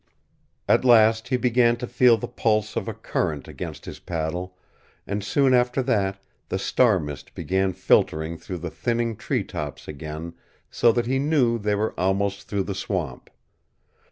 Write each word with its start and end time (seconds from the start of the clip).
At 0.67 0.83
last 0.83 1.27
he 1.27 1.37
began 1.37 1.75
to 1.77 1.85
feel 1.85 2.17
the 2.17 2.27
pulse 2.27 2.75
of 2.75 2.87
a 2.87 2.93
current 2.95 3.47
against 3.47 3.85
his 3.85 3.99
paddle, 3.99 4.57
and 5.05 5.23
soon 5.23 5.53
after 5.53 5.83
that 5.83 6.19
the 6.49 6.57
star 6.57 6.97
mist 6.99 7.35
began 7.35 7.71
filtering 7.71 8.35
through 8.39 8.57
the 8.65 8.71
thinning 8.71 9.15
tree 9.15 9.43
tops 9.43 9.87
again, 9.87 10.33
so 10.71 10.91
that 10.91 11.05
he 11.05 11.19
knew 11.19 11.59
they 11.59 11.75
were 11.75 11.93
almost 11.99 12.47
through 12.47 12.63
the 12.63 12.73
swamp. 12.73 13.29